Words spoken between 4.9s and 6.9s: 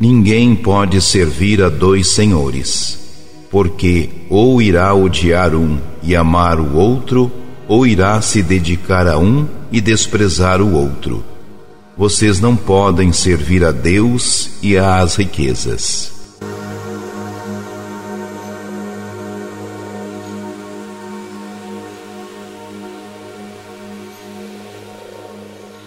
odiar um e amar o